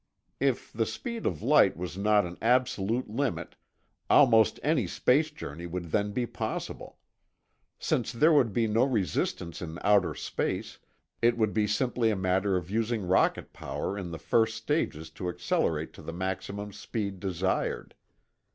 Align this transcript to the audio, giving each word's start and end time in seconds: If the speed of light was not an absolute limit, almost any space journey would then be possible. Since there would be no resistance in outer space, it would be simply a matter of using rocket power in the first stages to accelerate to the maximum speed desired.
If 0.39 0.73
the 0.73 0.87
speed 0.87 1.27
of 1.27 1.43
light 1.43 1.77
was 1.77 1.95
not 1.95 2.25
an 2.25 2.35
absolute 2.41 3.07
limit, 3.07 3.55
almost 4.09 4.59
any 4.63 4.87
space 4.87 5.29
journey 5.29 5.67
would 5.67 5.91
then 5.91 6.11
be 6.11 6.25
possible. 6.25 6.97
Since 7.77 8.11
there 8.11 8.33
would 8.33 8.51
be 8.51 8.65
no 8.65 8.83
resistance 8.83 9.61
in 9.61 9.77
outer 9.83 10.15
space, 10.15 10.79
it 11.21 11.37
would 11.37 11.53
be 11.53 11.67
simply 11.67 12.09
a 12.09 12.15
matter 12.15 12.57
of 12.57 12.71
using 12.71 13.07
rocket 13.07 13.53
power 13.53 13.95
in 13.95 14.09
the 14.09 14.17
first 14.17 14.57
stages 14.57 15.11
to 15.11 15.29
accelerate 15.29 15.93
to 15.93 16.01
the 16.01 16.13
maximum 16.13 16.73
speed 16.73 17.19
desired. 17.19 17.93